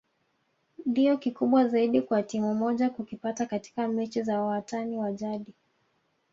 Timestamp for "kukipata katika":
2.89-3.87